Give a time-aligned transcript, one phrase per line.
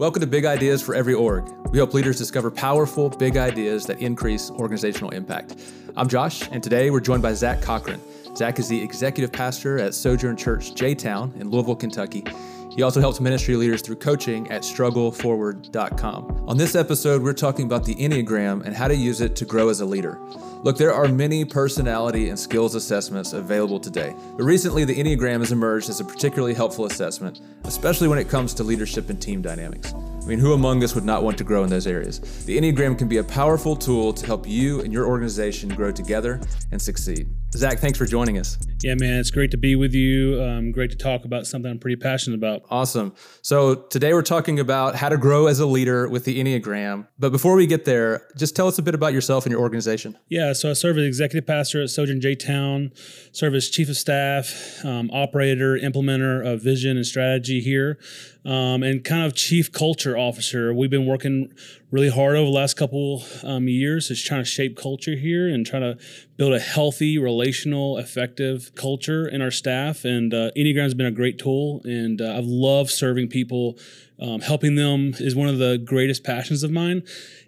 [0.00, 1.46] Welcome to Big Ideas for Every Org.
[1.72, 5.56] We help leaders discover powerful, big ideas that increase organizational impact.
[5.94, 8.00] I'm Josh, and today we're joined by Zach Cochran.
[8.34, 12.24] Zach is the executive pastor at Sojourn Church J Town in Louisville, Kentucky.
[12.70, 16.44] He also helps ministry leaders through coaching at struggleforward.com.
[16.48, 19.68] On this episode, we're talking about the Enneagram and how to use it to grow
[19.68, 20.18] as a leader.
[20.62, 25.52] Look, there are many personality and skills assessments available today, but recently the Enneagram has
[25.52, 29.92] emerged as a particularly helpful assessment, especially when it comes to leadership and team dynamics.
[29.94, 32.44] I mean, who among us would not want to grow in those areas?
[32.44, 36.40] The Enneagram can be a powerful tool to help you and your organization grow together
[36.70, 37.26] and succeed.
[37.52, 38.56] Zach, thanks for joining us.
[38.82, 40.40] Yeah, man, it's great to be with you.
[40.40, 42.62] Um, great to talk about something I'm pretty passionate about.
[42.70, 43.12] Awesome.
[43.42, 47.08] So today we're talking about how to grow as a leader with the Enneagram.
[47.18, 50.16] But before we get there, just tell us a bit about yourself and your organization.
[50.28, 52.92] Yeah, so I serve as executive pastor at Sojourn J Town,
[53.32, 57.98] serve as chief of staff, um, operator, implementer of vision and strategy here
[58.44, 60.72] um, and kind of chief culture officer.
[60.72, 61.52] We've been working
[61.90, 65.66] really hard over the last couple um, years, just trying to shape culture here and
[65.66, 65.98] trying to
[66.40, 70.06] build a healthy, relational, effective culture in our staff.
[70.06, 73.78] And uh, Enneagram has been a great tool, and uh, I've loved serving people.
[74.18, 77.02] Um, helping them is one of the greatest passions of mine.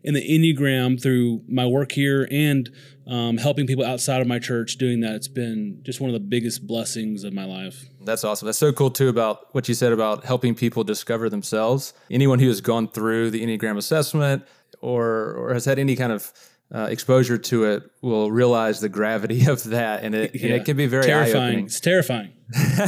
[0.05, 2.71] And the Enneagram, through my work here and
[3.07, 6.21] um, helping people outside of my church doing that, it's been just one of the
[6.21, 7.87] biggest blessings of my life.
[8.03, 8.45] That's awesome.
[8.45, 11.95] That's so cool too about what you said about helping people discover themselves.
[12.11, 14.45] Anyone who has gone through the Enneagram assessment
[14.83, 16.31] or or has had any kind of
[16.75, 20.47] uh, exposure to it will realize the gravity of that, and it, yeah.
[20.47, 21.67] and it can be very terrifying.
[21.67, 22.33] It's terrifying.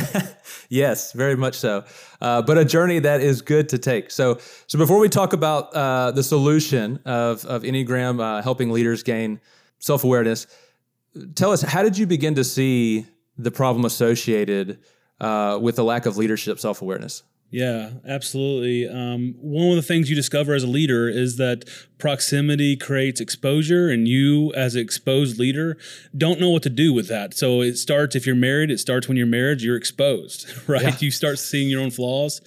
[0.69, 1.85] yes, very much so.
[2.21, 4.11] Uh, but a journey that is good to take.
[4.11, 9.03] So, so before we talk about uh, the solution of of Enneagram uh, helping leaders
[9.03, 9.41] gain
[9.79, 10.47] self awareness,
[11.35, 14.79] tell us how did you begin to see the problem associated
[15.21, 17.23] uh, with the lack of leadership self awareness?
[17.55, 18.89] Yeah, absolutely.
[18.89, 21.65] Um, one of the things you discover as a leader is that
[21.99, 25.79] proximity creates exposure, and you, as an exposed leader,
[26.19, 27.33] don't know what to do with that.
[27.33, 30.83] So it starts if you're married, it starts when you're married, you're exposed, right?
[30.83, 30.97] Yeah.
[30.99, 32.41] You start seeing your own flaws.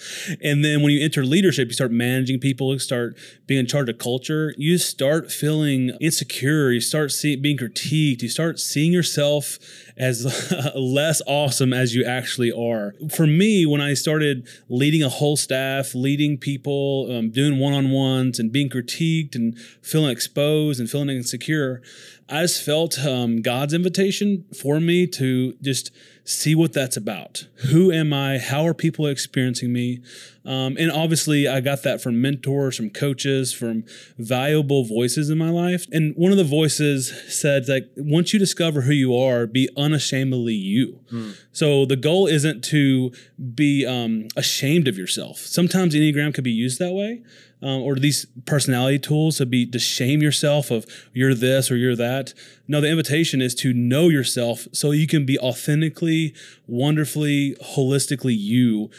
[0.43, 3.87] And then when you enter leadership, you start managing people, you start being in charge
[3.87, 9.57] of culture, you start feeling insecure, you start see, being critiqued, you start seeing yourself
[9.95, 10.25] as
[10.75, 12.93] less awesome as you actually are.
[13.09, 17.91] For me, when I started leading a whole staff, leading people, um, doing one on
[17.91, 21.81] ones, and being critiqued and feeling exposed and feeling insecure,
[22.29, 25.91] I just felt um, God's invitation for me to just
[26.25, 27.47] see what that's about.
[27.69, 28.37] Who am I?
[28.37, 30.01] How are people experiencing me?
[30.43, 33.85] Um, and obviously, I got that from mentors, from coaches, from
[34.17, 35.85] valuable voices in my life.
[35.91, 40.53] And one of the voices said, like, once you discover who you are, be unashamedly
[40.53, 40.99] you.
[41.11, 41.37] Mm.
[41.53, 43.11] So the goal isn't to
[43.55, 45.37] be um, ashamed of yourself.
[45.39, 47.23] Sometimes Enneagram could be used that way
[47.61, 51.95] um, or these personality tools to be to shame yourself of you're this or you're
[51.95, 52.33] that.
[52.67, 56.35] No, the invitation is to know yourself so you can be authentically,
[56.67, 58.89] wonderfully, holistically you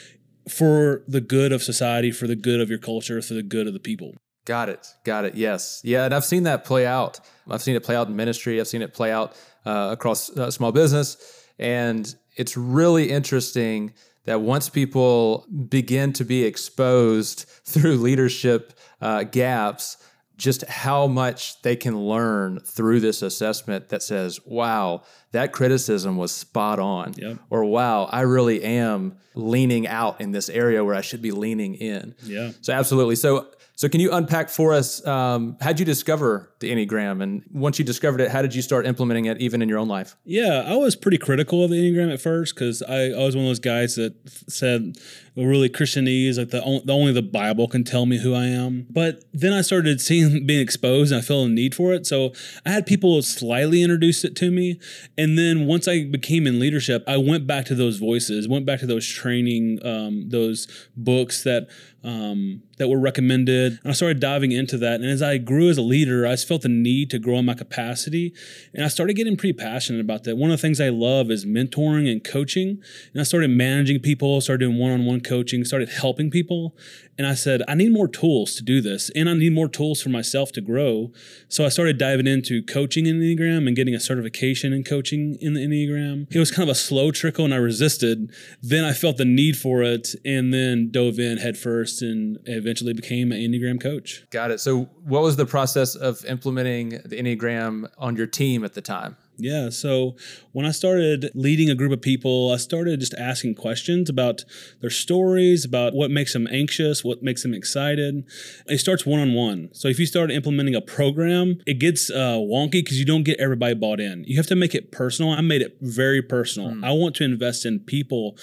[0.48, 3.74] for the good of society, for the good of your culture, for the good of
[3.74, 4.14] the people.
[4.44, 4.86] Got it.
[5.04, 5.34] Got it.
[5.34, 5.82] Yes.
[5.84, 6.06] Yeah.
[6.06, 7.20] And I've seen that play out.
[7.50, 8.58] I've seen it play out in ministry.
[8.58, 9.36] I've seen it play out
[9.66, 11.44] uh, across uh, small business.
[11.58, 13.92] And it's really interesting
[14.28, 19.96] that once people begin to be exposed through leadership uh, gaps,
[20.36, 25.02] just how much they can learn through this assessment that says, wow,
[25.32, 27.14] that criticism was spot on.
[27.16, 27.38] Yep.
[27.48, 31.74] Or wow, I really am leaning out in this area where I should be leaning
[31.76, 32.14] in.
[32.22, 32.50] Yeah.
[32.60, 33.16] So absolutely.
[33.16, 35.06] So so, can you unpack for us?
[35.06, 38.60] Um, how did you discover the Enneagram, and once you discovered it, how did you
[38.60, 40.16] start implementing it even in your own life?
[40.24, 43.44] Yeah, I was pretty critical of the Enneagram at first because I, I was one
[43.44, 44.14] of those guys that
[44.48, 44.96] said
[45.36, 48.84] really Christianese, like the, the only the Bible can tell me who I am.
[48.90, 52.04] But then I started seeing being exposed, and I felt a need for it.
[52.04, 52.32] So
[52.66, 54.80] I had people slightly introduce it to me,
[55.16, 58.80] and then once I became in leadership, I went back to those voices, went back
[58.80, 60.66] to those training, um, those
[60.96, 61.68] books that
[62.02, 63.78] um, that were recommended.
[63.82, 65.00] And I started diving into that.
[65.00, 67.44] And as I grew as a leader, I just felt the need to grow in
[67.44, 68.32] my capacity.
[68.74, 70.36] And I started getting pretty passionate about that.
[70.36, 72.82] One of the things I love is mentoring and coaching.
[73.12, 76.76] And I started managing people, started doing one on one coaching, started helping people.
[77.18, 79.10] And I said, I need more tools to do this.
[79.10, 81.12] And I need more tools for myself to grow.
[81.48, 85.54] So I started diving into coaching in Enneagram and getting a certification in coaching in
[85.54, 86.32] the Enneagram.
[86.32, 88.32] It was kind of a slow trickle and I resisted.
[88.62, 93.32] Then I felt the need for it and then dove in headfirst and eventually became
[93.32, 94.24] an Enneagram coach.
[94.30, 94.60] Got it.
[94.60, 99.16] So, what was the process of implementing the Enneagram on your team at the time?
[99.38, 99.70] Yeah.
[99.70, 100.16] So
[100.52, 104.44] when I started leading a group of people, I started just asking questions about
[104.80, 108.24] their stories, about what makes them anxious, what makes them excited.
[108.66, 109.70] It starts one on one.
[109.72, 113.38] So if you start implementing a program, it gets uh, wonky because you don't get
[113.38, 114.24] everybody bought in.
[114.24, 115.30] You have to make it personal.
[115.30, 116.70] I made it very personal.
[116.70, 116.84] Mm.
[116.84, 118.36] I want to invest in people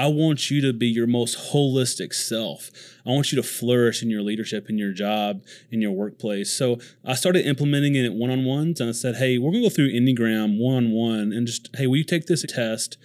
[0.00, 2.70] I want you to be your most holistic self.
[3.06, 6.50] I want you to flourish in your leadership, in your job, in your workplace.
[6.50, 9.68] So I started implementing it one on ones and I said, hey, we're going to
[9.68, 12.96] go through Enneagram one on one and just, hey, will you take this test?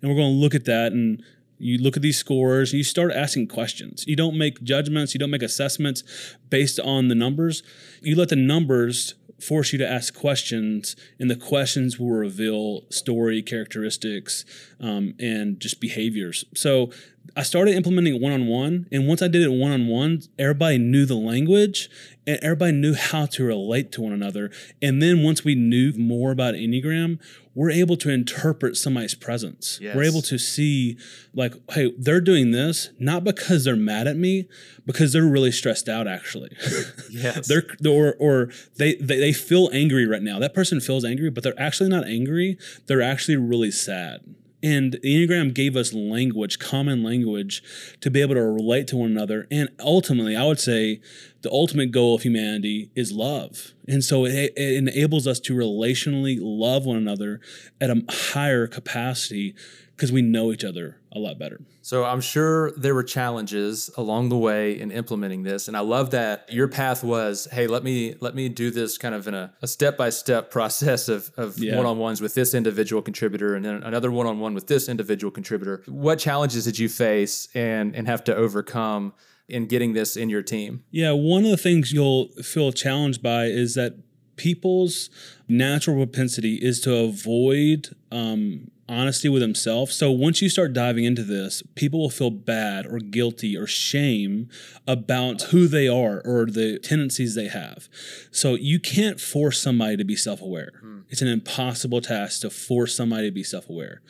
[0.00, 1.24] And we're going to look at that and
[1.58, 4.04] you look at these scores, you start asking questions.
[4.06, 6.04] You don't make judgments, you don't make assessments
[6.50, 7.64] based on the numbers.
[8.00, 13.42] You let the numbers force you to ask questions, and the questions will reveal story,
[13.42, 14.44] characteristics,
[14.80, 16.44] um, and just behaviors.
[16.54, 16.90] So
[17.36, 20.78] I started implementing one on one, and once I did it one on one, everybody
[20.78, 21.90] knew the language
[22.26, 24.50] and everybody knew how to relate to one another.
[24.80, 27.18] And then once we knew more about Enneagram,
[27.54, 29.78] we're able to interpret somebody's presence.
[29.80, 29.94] Yes.
[29.94, 30.98] We're able to see,
[31.34, 34.48] like, hey, they're doing this not because they're mad at me,
[34.84, 36.06] because they're really stressed out.
[36.08, 36.50] Actually,
[37.10, 40.38] yes, they're or or they, they they feel angry right now.
[40.38, 42.58] That person feels angry, but they're actually not angry.
[42.86, 44.20] They're actually really sad.
[44.62, 47.62] And the Enneagram gave us language, common language,
[48.00, 49.46] to be able to relate to one another.
[49.50, 51.02] And ultimately, I would say
[51.44, 53.74] the ultimate goal of humanity is love.
[53.86, 57.40] And so it, it enables us to relationally love one another
[57.80, 59.54] at a higher capacity
[59.94, 61.60] because we know each other a lot better.
[61.82, 66.10] So I'm sure there were challenges along the way in implementing this, and I love
[66.10, 69.52] that your path was, hey, let me let me do this kind of in a,
[69.64, 71.76] step by step process of of yeah.
[71.76, 74.88] one on ones with this individual contributor, and then another one on one with this
[74.88, 75.82] individual contributor.
[75.86, 79.12] What challenges did you face and and have to overcome?
[79.48, 80.84] In getting this in your team?
[80.90, 83.94] Yeah, one of the things you'll feel challenged by is that
[84.36, 85.10] people's
[85.48, 89.94] natural propensity is to avoid um, honesty with themselves.
[89.94, 94.48] So once you start diving into this, people will feel bad or guilty or shame
[94.86, 97.88] about who they are or the tendencies they have.
[98.30, 100.72] So you can't force somebody to be self aware.
[100.80, 101.00] Hmm.
[101.08, 104.02] It's an impossible task to force somebody to be self aware.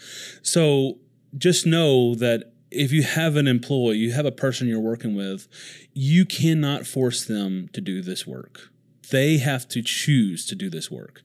[0.43, 0.99] So
[1.37, 5.49] just know that if you have an employee, you have a person you're working with,
[5.93, 8.71] you cannot force them to do this work
[9.11, 11.23] they have to choose to do this work.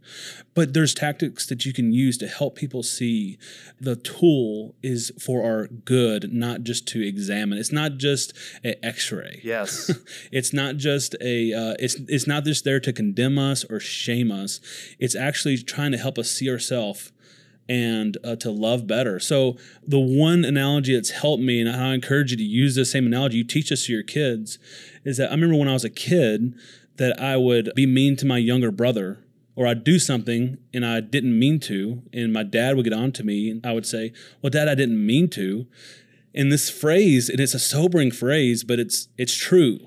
[0.54, 3.38] But there's tactics that you can use to help people see
[3.80, 7.57] the tool is for our good, not just to examine.
[7.57, 9.42] It's not just an X-ray.
[9.44, 9.92] Yes.
[10.31, 11.54] it's not just a.
[11.54, 14.60] Uh, it's it's not just there to condemn us or shame us.
[15.00, 17.12] It's actually trying to help us see ourselves
[17.69, 19.19] and uh, to love better.
[19.19, 19.56] So
[19.88, 23.38] the one analogy that's helped me, and I encourage you to use the same analogy
[23.38, 24.57] you teach this to your kids,
[25.06, 26.56] is that I remember when I was a kid
[26.98, 29.19] that I would be mean to my younger brother
[29.56, 33.12] or I'd do something and I didn't mean to, and my dad would get on
[33.13, 35.68] to me, and I would say, Well, dad, I didn't mean to.
[36.33, 39.80] And this phrase, and it's a sobering phrase, but it's it's true.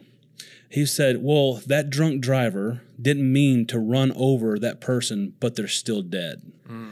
[0.68, 5.68] He said, Well, that drunk driver didn't mean to run over that person, but they're
[5.68, 6.52] still dead.
[6.68, 6.91] Mm.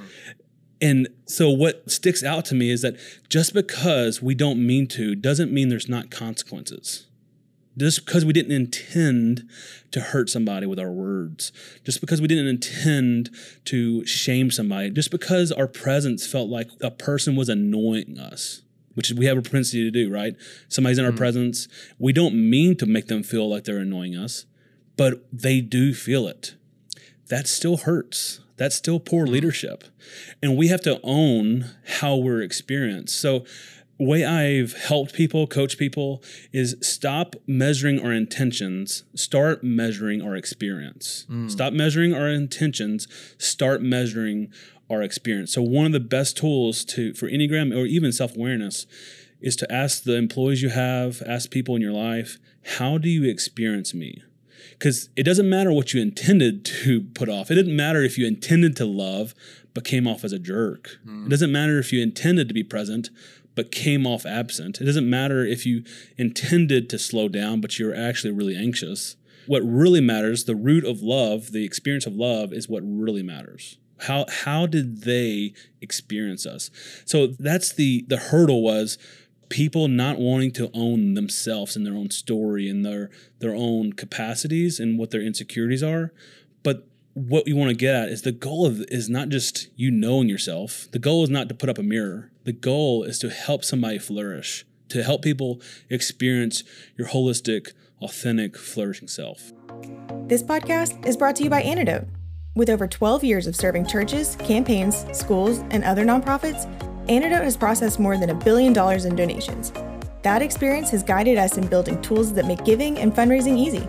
[0.80, 2.96] And so what sticks out to me is that
[3.28, 7.06] just because we don't mean to doesn't mean there's not consequences
[7.80, 9.48] just because we didn't intend
[9.90, 11.52] to hurt somebody with our words,
[11.84, 13.30] just because we didn't intend
[13.64, 18.62] to shame somebody, just because our presence felt like a person was annoying us,
[18.94, 20.34] which we have a propensity to do, right?
[20.68, 21.18] Somebody's in our mm-hmm.
[21.18, 21.68] presence.
[21.98, 24.46] We don't mean to make them feel like they're annoying us,
[24.96, 26.54] but they do feel it.
[27.28, 28.40] That still hurts.
[28.60, 29.84] That's still poor leadership.
[30.42, 33.18] And we have to own how we're experienced.
[33.18, 33.46] So,
[33.98, 41.24] way I've helped people, coach people, is stop measuring our intentions, start measuring our experience.
[41.30, 41.50] Mm.
[41.50, 44.52] Stop measuring our intentions, start measuring
[44.90, 45.54] our experience.
[45.54, 48.86] So one of the best tools to for Enneagram or even self-awareness
[49.40, 52.36] is to ask the employees you have, ask people in your life,
[52.76, 54.22] how do you experience me?
[54.80, 57.50] Because it doesn't matter what you intended to put off.
[57.50, 59.34] It didn't matter if you intended to love
[59.74, 60.98] but came off as a jerk.
[61.06, 61.26] Mm.
[61.26, 63.10] It doesn't matter if you intended to be present
[63.54, 64.80] but came off absent.
[64.80, 65.84] It doesn't matter if you
[66.16, 69.16] intended to slow down, but you're actually really anxious.
[69.46, 73.76] What really matters, the root of love, the experience of love, is what really matters.
[73.98, 76.70] How how did they experience us?
[77.04, 78.96] So that's the the hurdle was
[79.50, 84.80] people not wanting to own themselves and their own story and their their own capacities
[84.80, 86.12] and what their insecurities are.
[86.62, 89.90] But what you want to get at is the goal of is not just you
[89.90, 90.88] knowing yourself.
[90.92, 92.30] The goal is not to put up a mirror.
[92.44, 96.64] The goal is to help somebody flourish, to help people experience
[96.96, 99.52] your holistic, authentic, flourishing self.
[100.26, 102.06] This podcast is brought to you by Anedot.
[102.54, 106.68] With over 12 years of serving churches, campaigns, schools, and other nonprofits,
[107.06, 109.72] Anedot has processed more than a billion dollars in donations.
[110.22, 113.88] That experience has guided us in building tools that make giving and fundraising easy.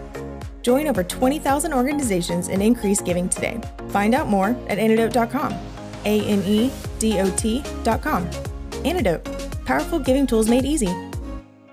[0.62, 3.60] Join over 20,000 organizations and increase giving today.
[3.90, 5.54] Find out more at anedot.com.
[6.06, 8.28] A N E D O T.com.
[8.84, 10.88] Anedot, powerful giving tools made easy.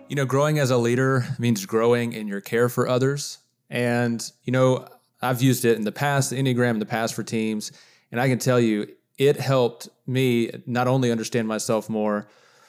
[0.09, 3.39] You know, growing as a leader means growing in your care for others.
[3.71, 4.87] And, you know,
[5.21, 7.73] I've used it in the past, the Enneagram in the past for teams.
[8.11, 8.87] And I can tell you,
[9.19, 12.29] it helped me not only understand myself more,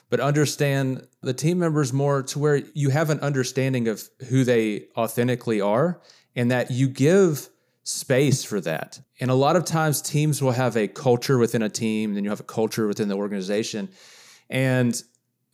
[0.09, 4.87] but understand the team members more to where you have an understanding of who they
[4.97, 6.01] authentically are
[6.35, 7.49] and that you give
[7.83, 8.99] space for that.
[9.19, 12.29] And a lot of times teams will have a culture within a team, then you
[12.31, 13.89] have a culture within the organization.
[14.49, 15.01] And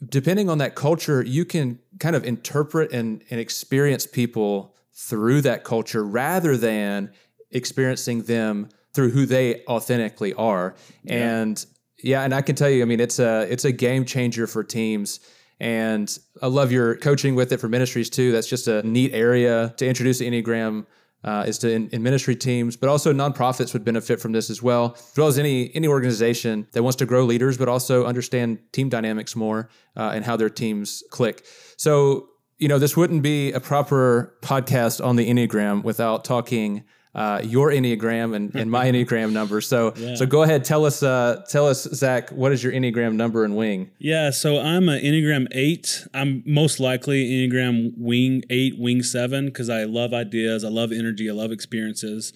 [0.08, 5.64] depending on that culture, you can kind of interpret and, and experience people through that
[5.64, 7.12] culture rather than
[7.52, 10.74] experiencing them through who they authentically are.
[11.04, 11.42] Yeah.
[11.42, 11.66] And
[12.02, 14.64] yeah, and I can tell you, I mean, it's a it's a game changer for
[14.64, 15.20] teams.
[15.60, 18.32] And I love your coaching with it for ministries too.
[18.32, 20.86] That's just a neat area to introduce the Enneagram.
[21.24, 24.62] Uh, is to in, in, ministry teams, but also nonprofits would benefit from this as
[24.62, 28.60] well, as well as any any organization that wants to grow leaders, but also understand
[28.72, 31.44] team dynamics more uh, and how their teams click.
[31.78, 32.28] So,
[32.60, 36.84] you know, this wouldn't be a proper podcast on the Enneagram without talking
[37.16, 39.62] uh, your enneagram and, and my enneagram number.
[39.62, 40.16] So yeah.
[40.16, 43.56] so go ahead, tell us uh, tell us Zach, what is your enneagram number and
[43.56, 43.90] wing?
[43.98, 46.06] Yeah, so I'm an enneagram eight.
[46.14, 51.30] I'm most likely enneagram wing eight, wing seven because I love ideas, I love energy,
[51.30, 52.34] I love experiences,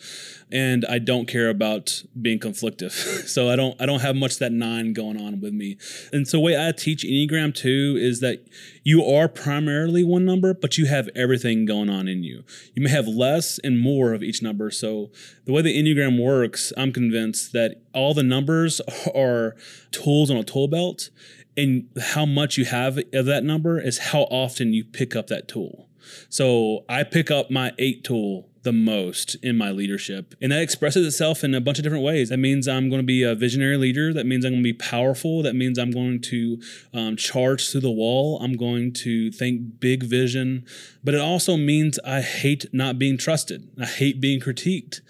[0.50, 2.92] and I don't care about being conflictive.
[3.28, 5.78] so I don't I don't have much that nine going on with me.
[6.14, 8.48] And so the way I teach enneagram two is that
[8.84, 12.44] you are primarily one number, but you have everything going on in you.
[12.74, 14.69] You may have less and more of each number.
[14.72, 15.12] So,
[15.46, 18.82] the way the Enneagram works, I'm convinced that all the numbers
[19.16, 19.56] are
[19.92, 21.10] tools on a tool belt,
[21.58, 25.48] and how much you have of that number is how often you pick up that
[25.48, 25.90] tool.
[26.30, 30.36] So, I pick up my eight tool the most in my leadership.
[30.40, 32.30] And that expresses itself in a bunch of different ways.
[32.30, 34.14] That means I'm going to be a visionary leader.
[34.14, 35.42] That means I'm going to be powerful.
[35.42, 36.62] That means I'm going to
[36.94, 38.40] um, charge through the wall.
[38.44, 40.68] I'm going to think big vision.
[41.04, 43.68] But it also means I hate not being trusted.
[43.82, 45.02] I hate being critiqued.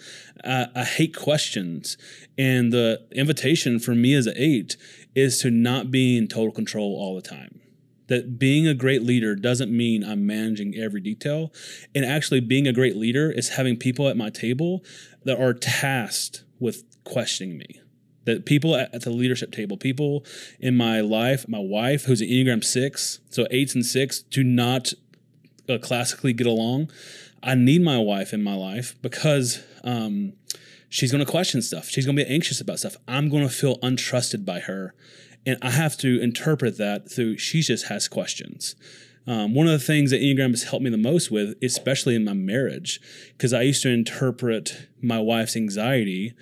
[0.41, 1.97] Uh, I hate questions.
[2.37, 4.77] And the invitation for me as an eight
[5.15, 7.59] is to not be in total control all the time
[8.09, 11.53] that being a great leader doesn't mean I'm managing every detail.
[11.95, 14.83] And actually, being a great leader is having people at my table
[15.23, 17.81] that are tasked with questioning me.
[18.25, 20.25] That people at the leadership table, people
[20.59, 24.93] in my life, my wife, who's an Enneagram six, so eights and six, do not
[25.69, 26.91] uh, classically get along.
[27.41, 30.33] I need my wife in my life because um,
[30.89, 31.87] she's going to question stuff.
[31.89, 32.97] She's going to be anxious about stuff.
[33.07, 34.93] I'm going to feel untrusted by her
[35.49, 38.75] and I have to interpret that through she just has questions.
[39.25, 42.23] Um, one of the things that Enneagram has helped me the most with, especially in
[42.23, 43.01] my marriage,
[43.31, 46.33] because I used to interpret my wife's anxiety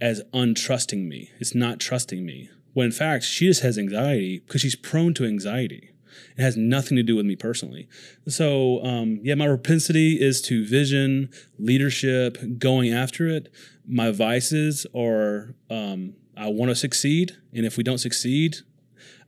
[0.00, 1.30] as untrusting me.
[1.40, 2.48] It's not trusting me.
[2.74, 5.90] When in fact, she just has anxiety because she's prone to anxiety.
[6.36, 7.88] It has nothing to do with me personally.
[8.28, 13.52] So, um, yeah, my propensity is to vision, leadership, going after it.
[13.86, 18.58] My vices are um, I want to succeed, and if we don't succeed,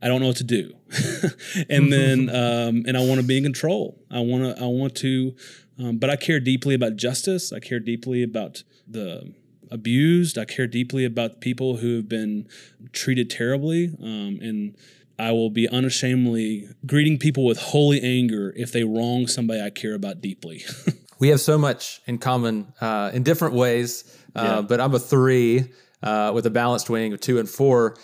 [0.01, 0.73] I don't know what to do.
[1.69, 3.99] and then, um, and I want to be in control.
[4.11, 5.35] I want to, I want to,
[5.79, 7.51] um, but I care deeply about justice.
[7.51, 9.33] I care deeply about the
[9.71, 10.37] abused.
[10.37, 12.47] I care deeply about people who have been
[12.93, 13.91] treated terribly.
[14.01, 14.75] Um, and
[15.19, 19.95] I will be unashamedly greeting people with holy anger if they wrong somebody I care
[19.95, 20.63] about deeply.
[21.19, 24.03] we have so much in common uh, in different ways,
[24.35, 24.61] uh, yeah.
[24.61, 25.65] but I'm a three
[26.03, 27.97] uh, with a balanced wing of two and four.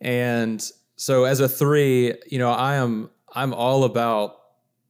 [0.00, 0.62] And
[0.96, 4.36] so as a three, you know, I am I'm all about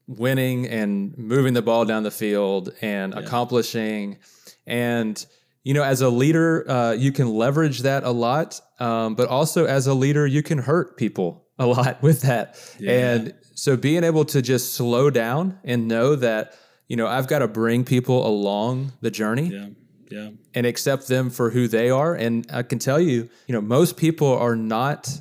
[0.07, 3.21] winning and moving the ball down the field and yeah.
[3.21, 4.19] accomplishing.
[4.67, 5.25] And
[5.63, 9.67] you know, as a leader, uh, you can leverage that a lot, um, but also
[9.67, 12.59] as a leader, you can hurt people a lot with that.
[12.79, 12.93] Yeah.
[12.93, 16.55] And so being able to just slow down and know that
[16.89, 19.49] you know I've got to bring people along the journey.
[19.49, 19.69] Yeah
[20.11, 20.31] yeah.
[20.55, 22.15] and accept them for who they are.
[22.15, 25.21] And I can tell you, you know, most people are not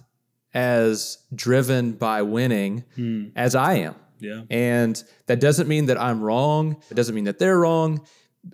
[0.53, 3.27] as driven by winning hmm.
[3.35, 3.95] as I am.
[4.19, 4.41] Yeah.
[4.49, 6.81] And that doesn't mean that I'm wrong.
[6.89, 8.05] It doesn't mean that they're wrong.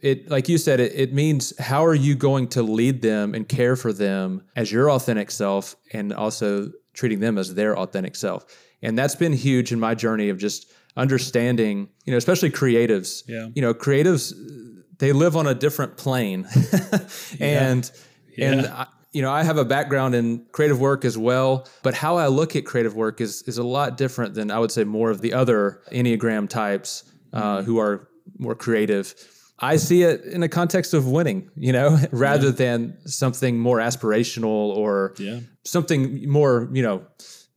[0.01, 3.47] It like you said, it, it means how are you going to lead them and
[3.47, 8.45] care for them as your authentic self and also treating them as their authentic self.
[8.81, 13.23] And that's been huge in my journey of just understanding, you know, especially creatives.
[13.27, 13.49] Yeah.
[13.53, 14.33] You know, creatives
[14.97, 16.47] they live on a different plane,
[17.39, 17.89] and
[18.37, 18.51] yeah.
[18.51, 22.17] and I, you know I have a background in creative work as well, but how
[22.17, 25.11] I look at creative work is is a lot different than I would say more
[25.11, 29.13] of the other Enneagram types uh, who are more creative.
[29.59, 32.51] I see it in a context of winning, you know, rather yeah.
[32.51, 35.39] than something more aspirational or yeah.
[35.63, 37.05] something more, you know,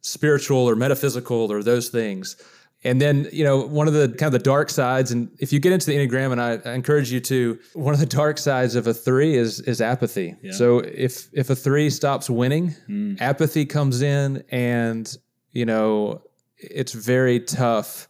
[0.00, 2.37] spiritual or metaphysical or those things.
[2.85, 5.58] And then, you know, one of the kind of the dark sides, and if you
[5.58, 8.76] get into the Enneagram, and I, I encourage you to, one of the dark sides
[8.76, 10.37] of a three is is apathy.
[10.42, 10.52] Yeah.
[10.52, 13.20] So if if a three stops winning, mm.
[13.20, 15.12] apathy comes in, and
[15.50, 16.23] you know,
[16.56, 18.08] it's very tough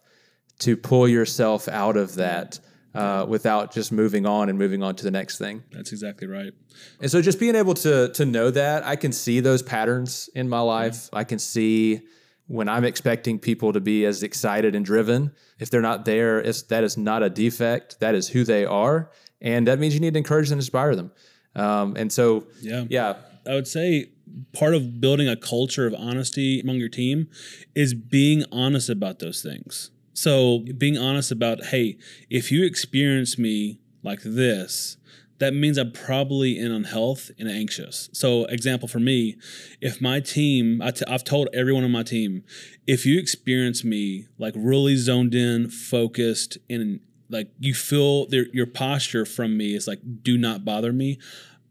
[0.59, 2.61] to pull yourself out of that
[2.95, 5.63] uh, without just moving on and moving on to the next thing.
[5.73, 6.53] That's exactly right.
[7.01, 10.47] And so just being able to to know that, I can see those patterns in
[10.47, 11.09] my life.
[11.11, 11.21] Yeah.
[11.21, 12.03] I can see
[12.49, 15.33] when I'm expecting people to be as excited and driven.
[15.59, 18.01] If they're not there, that is not a defect.
[18.01, 21.13] That is who they are, and that means you need to encourage and inspire them.
[21.55, 23.15] Um, and so, yeah, yeah,
[23.47, 24.11] I would say
[24.53, 27.29] part of building a culture of honesty among your team
[27.75, 29.91] is being honest about those things.
[30.13, 34.97] So being honest about, hey, if you experience me like this,
[35.39, 38.11] that means I'm probably in unhealth and anxious.
[38.13, 39.37] So, example for me,
[39.81, 42.45] if my team, i t- I've told everyone on my team,
[42.87, 48.67] if you experience me like really zoned in, focused, and like you feel their, your
[48.67, 51.19] posture from me is like, do not bother me.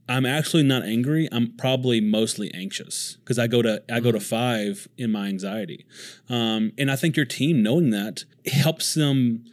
[0.09, 1.27] I'm actually not angry.
[1.31, 4.23] I'm probably mostly anxious because I go to I go to mm.
[4.23, 5.85] five in my anxiety,
[6.29, 9.43] um, and I think your team knowing that helps them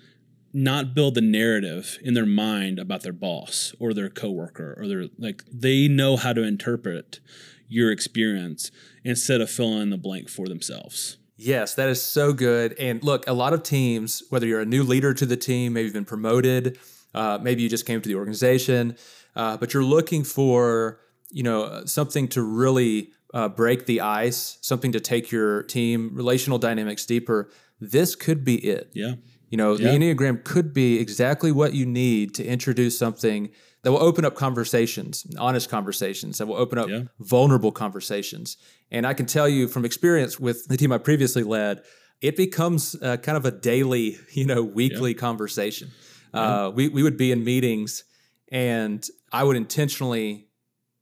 [0.55, 5.07] not build the narrative in their mind about their boss or their coworker or their
[5.19, 7.21] like they know how to interpret
[7.69, 8.71] your experience
[9.05, 11.19] instead of filling in the blank for themselves.
[11.37, 12.79] Yes, that is so good.
[12.79, 15.85] And look, a lot of teams, whether you're a new leader to the team, maybe
[15.87, 16.79] you've been promoted,
[17.13, 18.97] uh, maybe you just came to the organization
[19.37, 24.93] uh, but you're looking for you know something to really uh, break the ice, something
[24.93, 27.51] to take your team relational dynamics deeper.
[27.81, 28.91] This could be it.
[28.95, 29.15] Yeah.
[29.51, 29.91] You know, yeah.
[29.91, 33.51] the Enneagram could be exactly what you need to introduce something
[33.83, 37.03] that will open up conversations, honest conversations, that will open up yeah.
[37.21, 38.57] vulnerable conversations.
[38.91, 41.83] And I can tell you from experience with the team I previously led,
[42.21, 45.19] it becomes uh, kind of a daily, you know, weekly yeah.
[45.19, 45.91] conversation.
[46.33, 48.03] Uh, we, we would be in meetings
[48.51, 50.49] and I would intentionally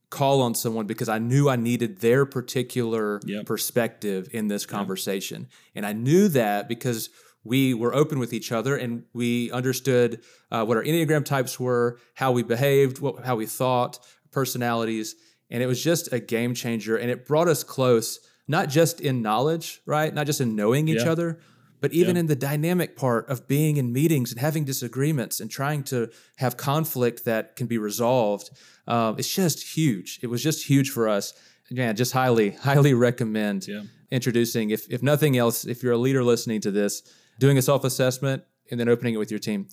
[0.09, 3.47] call on someone because I knew I needed their particular yep.
[3.47, 5.41] perspective in this conversation.
[5.41, 5.49] Yep.
[5.75, 7.09] And I knew that because
[7.43, 11.99] we were open with each other and we understood uh, what our Enneagram types were,
[12.13, 13.99] how we behaved, what, how we thought,
[14.31, 15.15] personalities.
[15.49, 16.97] And it was just a game changer.
[16.97, 20.13] And it brought us close, not just in knowledge, right?
[20.13, 21.39] Not just in knowing each other,
[21.83, 22.21] but even yeah.
[22.21, 26.55] in the dynamic part of being in meetings and having disagreements and trying to have
[26.55, 28.51] conflict that can be resolved,
[28.87, 30.17] um, it's just huge.
[30.21, 31.33] It was just huge for us.
[31.69, 33.81] Yeah, just highly, highly recommend yeah.
[34.11, 37.03] introducing, if, if nothing else, if you're a leader listening to this,
[37.43, 39.67] doing a self assessment and then opening it with your team.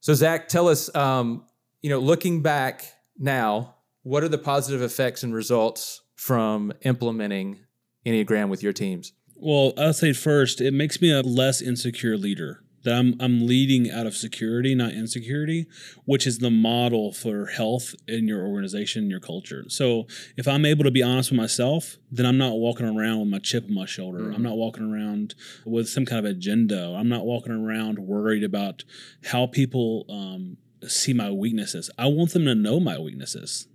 [0.00, 1.44] So, Zach, tell us, um,
[1.82, 2.86] you know, looking back
[3.18, 7.58] now, what are the positive effects and results from implementing
[8.06, 9.12] Enneagram with your teams?
[9.36, 12.63] Well, I'll say first, it makes me a less insecure leader.
[12.84, 15.66] That I'm I'm leading out of security, not insecurity,
[16.04, 19.64] which is the model for health in your organization, your culture.
[19.68, 23.28] So if I'm able to be honest with myself, then I'm not walking around with
[23.28, 24.20] my chip on my shoulder.
[24.20, 24.34] Mm-hmm.
[24.34, 26.94] I'm not walking around with some kind of agenda.
[26.96, 28.84] I'm not walking around worried about
[29.24, 31.90] how people um, see my weaknesses.
[31.98, 33.66] I want them to know my weaknesses.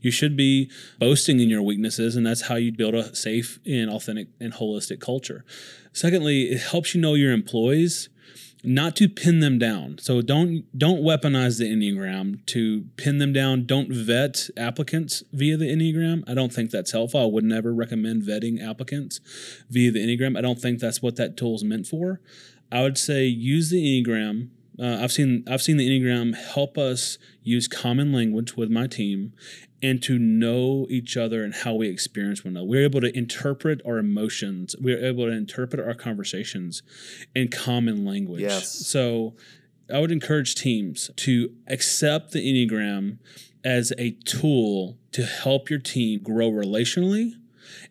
[0.00, 3.90] You should be boasting in your weaknesses, and that's how you build a safe and
[3.90, 5.44] authentic and holistic culture.
[5.92, 8.08] Secondly, it helps you know your employees
[8.66, 9.98] not to pin them down.
[9.98, 13.64] So don't don't weaponize the Enneagram to pin them down.
[13.64, 16.24] Don't vet applicants via the Enneagram.
[16.28, 17.22] I don't think that's helpful.
[17.22, 19.20] I would never recommend vetting applicants
[19.70, 20.36] via the Enneagram.
[20.36, 22.20] I don't think that's what that tool is meant for.
[22.72, 27.18] I would say use the Enneagram uh, I've seen I've seen the Enneagram help us
[27.42, 29.32] use common language with my team
[29.82, 32.66] and to know each other and how we experience one another.
[32.66, 34.74] We're able to interpret our emotions.
[34.80, 36.82] We're able to interpret our conversations
[37.34, 38.40] in common language.
[38.40, 38.70] Yes.
[38.86, 39.34] So
[39.92, 43.18] I would encourage teams to accept the Enneagram
[43.64, 47.34] as a tool to help your team grow relationally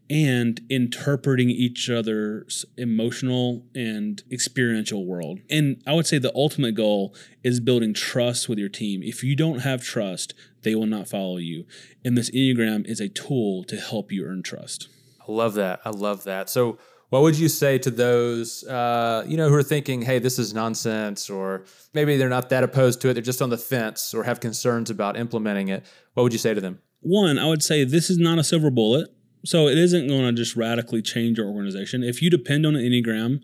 [0.10, 5.40] and interpreting each other's emotional and experiential world.
[5.50, 9.02] And I would say the ultimate goal is building trust with your team.
[9.04, 10.34] If you don't have trust,
[10.64, 11.66] they will not follow you.
[12.04, 14.88] And this Enneagram is a tool to help you earn trust.
[15.28, 15.80] I love that.
[15.86, 16.50] I love that.
[16.50, 16.78] So,
[17.10, 20.54] What would you say to those, uh, you know, who are thinking, "Hey, this is
[20.56, 24.24] nonsense," or maybe they're not that opposed to it; they're just on the fence or
[24.24, 25.86] have concerns about implementing it?
[26.16, 26.80] What would you say to them?
[27.02, 29.15] One, I would say this is not a silver bullet.
[29.46, 32.04] So it isn't going to just radically change your organization.
[32.04, 33.42] If you depend on an Enneagram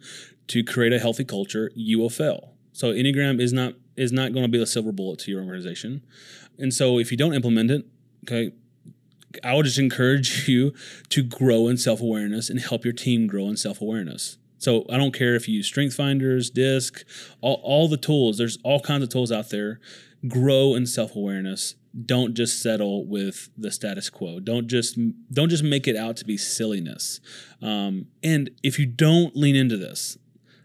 [0.47, 2.53] to create a healthy culture, you will fail.
[2.73, 6.01] So Enneagram is not is not going to be the silver bullet to your organization.
[6.57, 7.85] And so if you don't implement it,
[8.25, 8.53] okay,
[9.43, 10.73] I would just encourage you
[11.09, 14.37] to grow in self awareness and help your team grow in self awareness.
[14.57, 17.03] So I don't care if you use Strength Finders, DISC,
[17.41, 18.37] all, all the tools.
[18.37, 19.79] There's all kinds of tools out there.
[20.27, 21.75] Grow in self awareness.
[22.05, 24.39] Don't just settle with the status quo.
[24.39, 24.97] Don't just
[25.31, 27.19] don't just make it out to be silliness.
[27.61, 30.17] Um, and if you don't lean into this,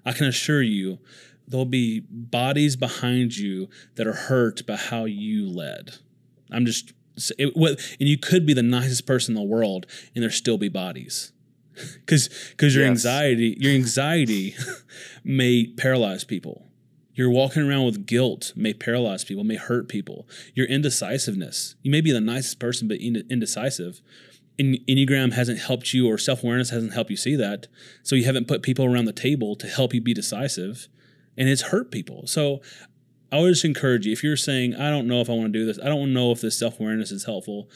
[0.05, 0.99] I can assure you
[1.49, 5.97] there'll be bodies behind you that are hurt by how you led.
[6.51, 6.93] I'm just
[7.39, 10.59] it, what, and you could be the nicest person in the world, and there still
[10.59, 11.33] be bodies,
[11.75, 12.91] because because your yes.
[12.91, 14.55] anxiety your anxiety
[15.25, 16.67] may paralyze people.
[17.17, 20.29] You're walking around with guilt may paralyze people, may hurt people.
[20.55, 21.75] Your indecisiveness.
[21.83, 24.03] You may be the nicest person, but indecisive.
[24.59, 27.69] And Enneagram hasn't helped you, or self awareness hasn't helped you see that.
[28.03, 30.89] So you haven't put people around the table to help you be decisive,
[31.39, 32.27] and it's hurt people.
[32.27, 32.61] So
[33.33, 35.59] I would just encourage you if you're saying, I don't know if I want to
[35.59, 37.71] do this, I don't know if this self awareness is helpful,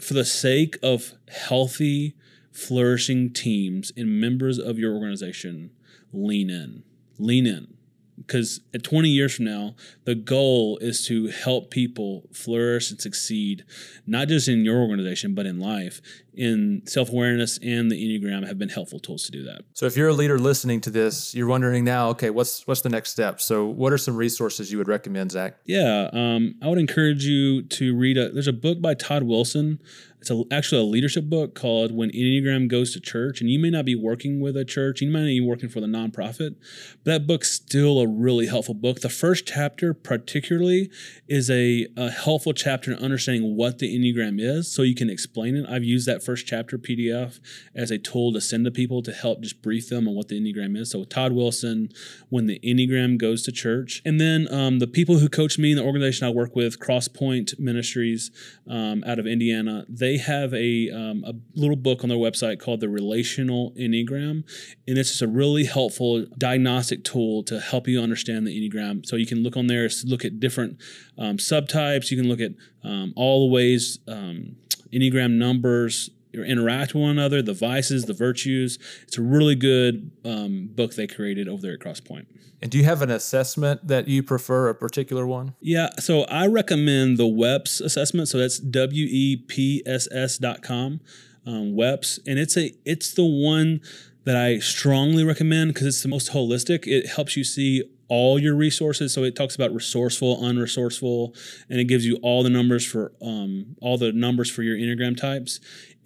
[0.00, 2.14] for the sake of healthy,
[2.52, 5.70] flourishing teams and members of your organization,
[6.12, 6.84] lean in.
[7.18, 7.77] Lean in
[8.18, 13.64] because at 20 years from now, the goal is to help people flourish and succeed,
[14.06, 16.00] not just in your organization, but in life.
[16.38, 19.62] In self awareness and the Enneagram have been helpful tools to do that.
[19.72, 22.88] So, if you're a leader listening to this, you're wondering now, okay, what's what's the
[22.88, 23.40] next step?
[23.40, 25.56] So, what are some resources you would recommend, Zach?
[25.64, 28.30] Yeah, um, I would encourage you to read a.
[28.30, 29.80] There's a book by Todd Wilson
[30.20, 33.40] it's a, actually a leadership book called When Enneagram Goes to Church.
[33.40, 35.80] And you may not be working with a church, you might not be working for
[35.80, 36.56] the nonprofit,
[37.04, 39.00] but that book's still a really helpful book.
[39.00, 40.90] The first chapter, particularly,
[41.28, 45.56] is a, a helpful chapter in understanding what the Enneagram is so you can explain
[45.56, 45.66] it.
[45.68, 47.40] I've used that first chapter PDF
[47.74, 50.38] as a tool to send to people to help just brief them on what the
[50.38, 50.90] Enneagram is.
[50.90, 51.88] So, Todd Wilson,
[52.28, 54.02] When the Enneagram Goes to Church.
[54.04, 57.58] And then um, the people who coach me in the organization I work with, Crosspoint
[57.58, 58.30] Ministries
[58.68, 62.80] um, out of Indiana, they have a, um, a little book on their website called
[62.80, 64.44] the Relational Enneagram.
[64.86, 69.06] And it's just a really helpful diagnostic tool to help you understand the Enneagram.
[69.06, 70.76] So you can look on there, look at different
[71.16, 72.10] um, subtypes.
[72.10, 72.52] You can look at
[72.84, 74.56] um, all the ways um,
[74.92, 78.78] Enneagram numbers interact with one another, the vices, the virtues.
[79.02, 82.26] It's a really good um, book they created over there at Crosspoint.
[82.60, 85.54] And do you have an assessment that you prefer, a particular one?
[85.60, 88.28] Yeah, so I recommend the WEPS assessment.
[88.28, 91.00] So that's W E P S S dot com,
[91.46, 93.80] um, WEPS, and it's a it's the one
[94.24, 96.86] that I strongly recommend because it's the most holistic.
[96.86, 99.14] It helps you see all your resources.
[99.14, 101.36] So it talks about resourceful, unresourceful,
[101.68, 105.16] and it gives you all the numbers for um, all the numbers for your enneagram
[105.16, 105.60] types.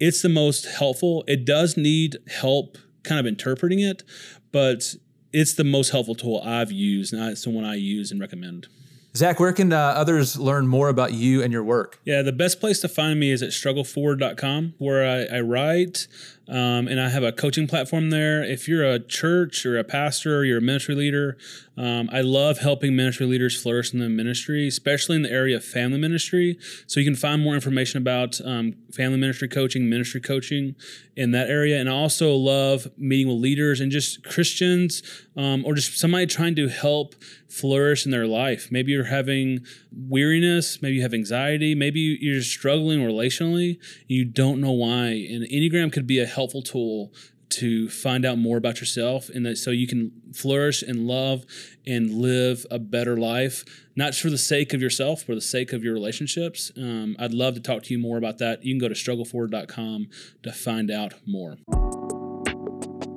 [0.05, 1.23] It's the most helpful.
[1.29, 4.03] It does need help kind of interpreting it,
[4.51, 4.95] but
[5.31, 8.67] it's the most helpful tool I've used, and it's the one I use and recommend.
[9.15, 12.01] Zach, where can uh, others learn more about you and your work?
[12.03, 16.07] Yeah, the best place to find me is at struggleforward.com, where I, I write
[16.49, 18.43] um, and I have a coaching platform there.
[18.43, 21.37] If you're a church or a pastor or you're a ministry leader,
[21.77, 25.63] um, I love helping ministry leaders flourish in the ministry, especially in the area of
[25.63, 26.57] family ministry.
[26.85, 30.75] So you can find more information about um, family ministry coaching, ministry coaching
[31.15, 31.79] in that area.
[31.79, 35.01] And I also love meeting with leaders and just Christians
[35.35, 37.15] um, or just somebody trying to help
[37.49, 38.69] flourish in their life.
[38.71, 43.77] Maybe you're having weariness, maybe you have anxiety, maybe you're struggling relationally,
[44.07, 45.07] you don't know why.
[45.07, 47.11] And Enneagram could be a helpful tool
[47.49, 51.45] to find out more about yourself and that so you can flourish and love
[51.85, 53.63] and live a better life
[53.95, 57.33] not for the sake of yourself but for the sake of your relationships um, i'd
[57.33, 60.07] love to talk to you more about that you can go to struggleforward.com
[60.41, 61.57] to find out more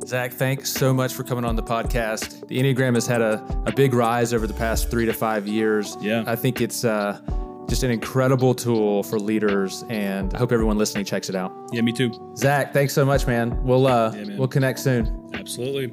[0.07, 2.47] Zach, thanks so much for coming on the podcast.
[2.47, 5.97] The Enneagram has had a, a big rise over the past three to five years.
[6.01, 6.23] Yeah.
[6.29, 7.21] I think it's uh,
[7.69, 11.53] just an incredible tool for leaders, and I hope everyone listening checks it out.
[11.73, 12.13] Yeah, me too.
[12.37, 13.63] Zach, thanks so much, man.
[13.65, 14.39] We'll uh, yeah, man.
[14.39, 15.31] we'll connect soon.
[15.35, 15.93] Absolutely.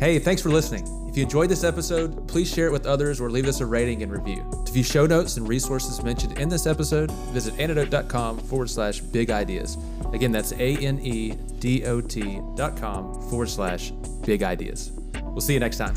[0.00, 0.86] Hey, thanks for listening.
[1.08, 4.02] If you enjoyed this episode, please share it with others or leave us a rating
[4.02, 4.48] and review.
[4.66, 9.30] To view show notes and resources mentioned in this episode, visit anedot.com forward slash big
[9.30, 9.78] ideas.
[10.12, 13.90] Again, that's A N E D O T dot com forward slash
[14.24, 14.92] big ideas.
[15.22, 15.94] We'll see you next time.